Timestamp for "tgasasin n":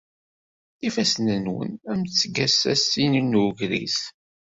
2.19-3.39